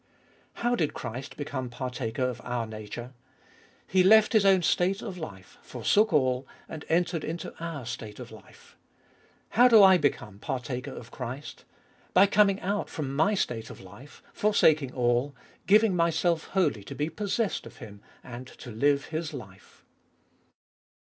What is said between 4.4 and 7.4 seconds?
own state of life, forsooh all, and entered